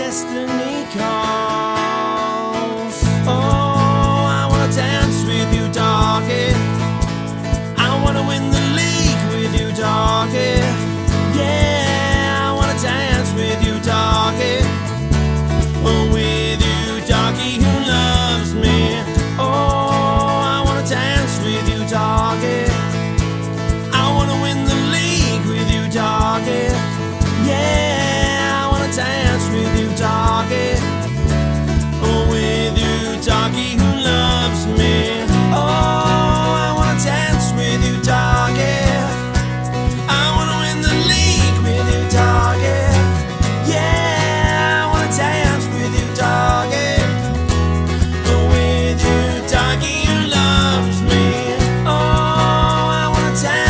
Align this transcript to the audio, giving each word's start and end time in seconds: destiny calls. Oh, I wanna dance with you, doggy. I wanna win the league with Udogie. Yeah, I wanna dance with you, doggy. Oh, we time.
destiny 0.00 0.76
calls. 0.96 2.96
Oh, 3.28 4.24
I 4.40 4.42
wanna 4.50 4.72
dance 4.72 5.18
with 5.30 5.48
you, 5.56 5.64
doggy. 5.80 6.48
I 7.86 7.90
wanna 8.02 8.24
win 8.30 8.44
the 8.56 8.64
league 8.80 9.22
with 9.30 9.52
Udogie. 9.64 10.64
Yeah, 11.40 12.48
I 12.48 12.50
wanna 12.58 12.78
dance 12.80 13.30
with 13.40 13.58
you, 13.66 13.74
doggy. 13.92 14.58
Oh, 15.88 16.02
we 16.14 16.29
time. 53.42 53.69